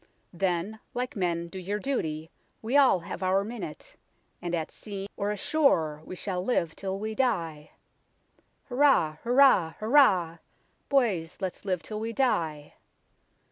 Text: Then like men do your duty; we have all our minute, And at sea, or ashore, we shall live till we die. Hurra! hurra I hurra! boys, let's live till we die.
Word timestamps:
Then 0.33 0.79
like 0.95 1.15
men 1.15 1.47
do 1.47 1.59
your 1.59 1.77
duty; 1.77 2.31
we 2.63 2.73
have 2.73 3.21
all 3.21 3.23
our 3.29 3.43
minute, 3.43 3.97
And 4.41 4.55
at 4.55 4.71
sea, 4.71 5.07
or 5.15 5.29
ashore, 5.29 6.01
we 6.03 6.15
shall 6.15 6.43
live 6.43 6.75
till 6.75 6.99
we 6.99 7.13
die. 7.13 7.73
Hurra! 8.67 9.19
hurra 9.23 9.75
I 9.75 9.75
hurra! 9.79 10.39
boys, 10.89 11.37
let's 11.39 11.65
live 11.65 11.83
till 11.83 11.99
we 11.99 12.13
die. 12.13 12.73